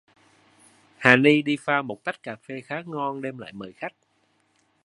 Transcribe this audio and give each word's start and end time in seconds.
Hà 0.97 1.15
ni 1.17 1.41
đi 1.41 1.57
pha 1.57 1.81
một 1.81 2.03
tách 2.03 2.23
cà 2.23 2.35
phê 2.35 2.61
khá 2.61 2.81
ngon 2.85 3.21
đem 3.21 3.37
lại 3.37 3.53
mời 3.53 3.73
khách 3.73 3.95